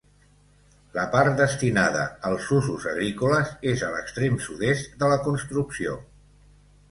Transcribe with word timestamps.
La 0.93 1.03
part 1.15 1.35
destinada 1.41 2.05
als 2.29 2.47
usos 2.55 2.87
agrícoles 2.93 3.53
és 3.73 3.83
a 3.87 3.91
l'extrem 3.97 4.41
sud-est 4.49 4.97
de 5.03 5.11
la 5.15 5.19
construcció. 5.27 5.95